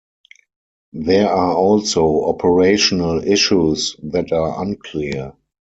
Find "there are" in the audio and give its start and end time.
0.93-1.53